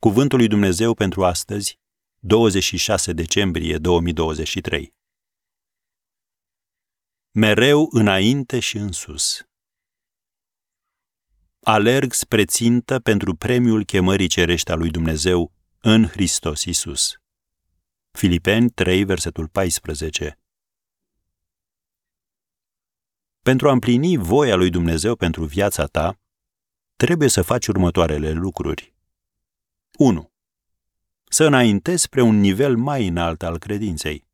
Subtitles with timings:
[0.00, 1.78] Cuvântul lui Dumnezeu pentru astăzi,
[2.18, 4.94] 26 decembrie 2023.
[7.30, 9.42] Mereu înainte și în sus.
[11.60, 17.12] Alerg spre țintă pentru premiul chemării cerești a lui Dumnezeu în Hristos Isus.
[18.10, 20.38] Filipeni 3, versetul 14.
[23.42, 26.20] Pentru a împlini voia lui Dumnezeu pentru viața ta,
[26.96, 28.96] trebuie să faci următoarele lucruri.
[29.98, 30.30] 1.
[31.28, 34.26] Să înaintezi spre un nivel mai înalt al credinței.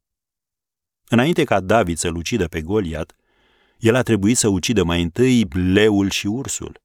[1.08, 3.16] Înainte ca David să-l ucidă pe Goliat,
[3.78, 6.82] el a trebuit să ucidă mai întâi leul și ursul.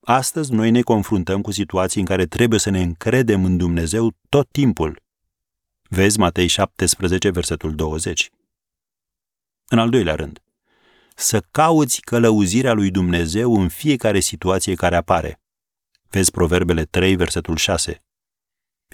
[0.00, 4.48] Astăzi noi ne confruntăm cu situații în care trebuie să ne încredem în Dumnezeu tot
[4.50, 5.02] timpul.
[5.82, 8.30] Vezi Matei 17, versetul 20.
[9.66, 10.42] În al doilea rând,
[11.14, 15.41] să cauți călăuzirea lui Dumnezeu în fiecare situație care apare.
[16.12, 18.02] Vezi Proverbele 3, versetul 6.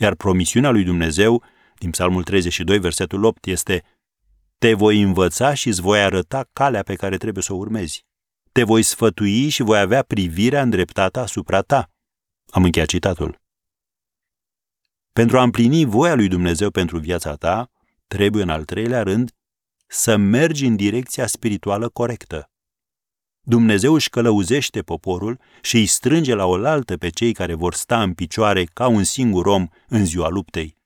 [0.00, 1.44] Iar promisiunea lui Dumnezeu,
[1.78, 3.84] din Psalmul 32, versetul 8, este
[4.58, 8.04] Te voi învăța și îți voi arăta calea pe care trebuie să o urmezi.
[8.52, 11.90] Te voi sfătui și voi avea privirea îndreptată asupra ta.
[12.50, 13.40] Am încheiat citatul.
[15.12, 17.70] Pentru a împlini voia lui Dumnezeu pentru viața ta,
[18.06, 19.30] trebuie în al treilea rând
[19.86, 22.50] să mergi în direcția spirituală corectă.
[23.48, 28.14] Dumnezeu își călăuzește poporul și îi strânge la oaltă pe cei care vor sta în
[28.14, 30.76] picioare ca un singur om în ziua luptei.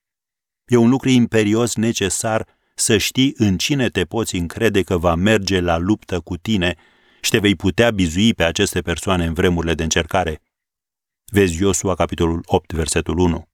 [0.67, 5.61] E un lucru imperios necesar să știi în cine te poți încrede că va merge
[5.61, 6.77] la luptă cu tine
[7.21, 10.43] și te vei putea bizui pe aceste persoane în vremurile de încercare.
[11.25, 13.49] Vezi Iosua, capitolul 8, versetul 1.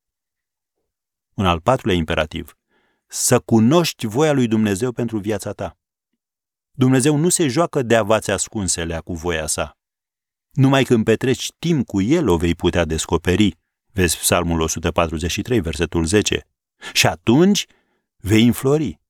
[1.35, 2.57] Un al patrulea imperativ.
[3.07, 5.78] Să cunoști voia lui Dumnezeu pentru viața ta.
[6.79, 9.79] Dumnezeu nu se joacă de avați ascunselea cu voia sa.
[10.51, 13.57] Numai când petreci timp cu El o vei putea descoperi.
[13.93, 16.47] Vezi Psalmul 143, versetul 10.
[16.93, 17.67] Și atunci
[18.17, 19.01] vei înflori.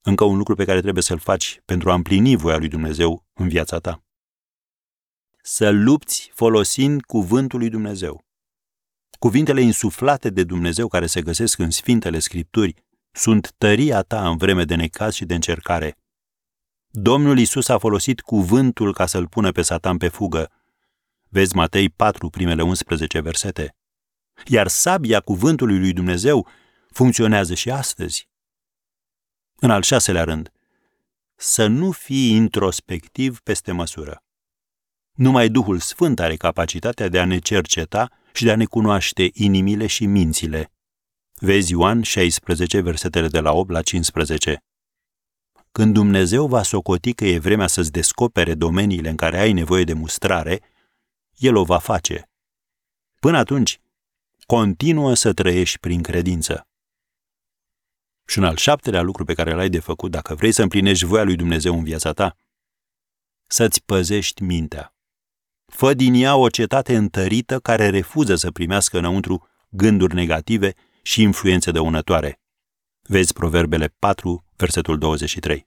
[0.00, 3.48] Încă un lucru pe care trebuie să-l faci pentru a împlini voia lui Dumnezeu în
[3.48, 4.04] viața ta.
[5.42, 8.24] Să lupți folosind cuvântul lui Dumnezeu.
[9.18, 12.74] Cuvintele insuflate de Dumnezeu care se găsesc în Sfintele Scripturi
[13.12, 15.96] sunt tăria ta în vreme de necaz și de încercare.
[16.98, 20.50] Domnul Isus a folosit cuvântul ca să-l pună pe Satan pe fugă.
[21.28, 23.76] Vezi Matei 4, primele 11 versete.
[24.46, 26.48] Iar sabia cuvântului lui Dumnezeu
[26.90, 28.28] funcționează și astăzi.
[29.56, 30.52] În al șaselea rând,
[31.34, 34.22] să nu fii introspectiv peste măsură.
[35.12, 39.86] Numai Duhul Sfânt are capacitatea de a ne cerceta și de a ne cunoaște inimile
[39.86, 40.72] și mințile.
[41.34, 44.62] Vezi Ioan 16, versetele de la 8 la 15.
[45.76, 49.92] Când Dumnezeu va socoti că e vremea să-ți descopere domeniile în care ai nevoie de
[49.92, 50.60] mustrare,
[51.36, 52.30] El o va face.
[53.20, 53.80] Până atunci,
[54.46, 56.68] continuă să trăiești prin credință.
[58.26, 61.22] Și un al șaptelea lucru pe care l-ai de făcut dacă vrei să împlinești voia
[61.22, 62.36] lui Dumnezeu în viața ta,
[63.46, 64.94] să-ți păzești mintea.
[65.66, 71.70] Fă din ea o cetate întărită care refuză să primească înăuntru gânduri negative și influențe
[71.70, 72.40] dăunătoare.
[73.02, 75.66] Vezi Proverbele 4, versetul 23.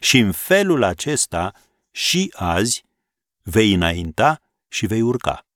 [0.00, 1.52] Și în felul acesta,
[1.90, 2.84] și azi,
[3.42, 5.46] vei înainta și vei urca.